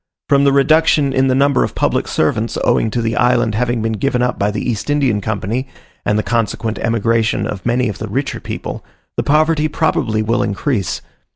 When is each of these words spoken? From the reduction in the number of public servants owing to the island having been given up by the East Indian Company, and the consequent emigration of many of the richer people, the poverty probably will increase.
From 0.27 0.45
the 0.45 0.51
reduction 0.51 1.13
in 1.13 1.27
the 1.27 1.35
number 1.35 1.63
of 1.63 1.75
public 1.75 2.07
servants 2.07 2.57
owing 2.63 2.89
to 2.89 3.03
the 3.03 3.15
island 3.15 3.53
having 3.53 3.83
been 3.83 3.93
given 3.93 4.23
up 4.23 4.39
by 4.39 4.49
the 4.49 4.67
East 4.67 4.89
Indian 4.89 5.21
Company, 5.21 5.67
and 6.07 6.17
the 6.17 6.23
consequent 6.23 6.79
emigration 6.79 7.45
of 7.45 7.67
many 7.67 7.87
of 7.87 7.99
the 7.99 8.07
richer 8.07 8.39
people, 8.39 8.83
the 9.15 9.21
poverty 9.21 9.67
probably 9.67 10.23
will 10.23 10.41
increase. 10.41 11.01